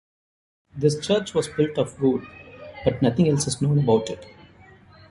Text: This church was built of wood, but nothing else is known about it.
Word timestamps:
This 0.75 0.99
church 1.05 1.35
was 1.35 1.47
built 1.47 1.77
of 1.77 2.01
wood, 2.01 2.25
but 2.83 3.03
nothing 3.03 3.29
else 3.29 3.45
is 3.45 3.61
known 3.61 3.77
about 3.77 4.09
it. 4.09 4.25